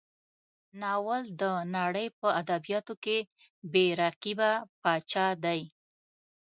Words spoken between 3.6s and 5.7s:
بې رقیبه پاچا دی.